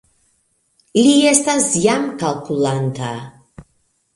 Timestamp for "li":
1.01-1.11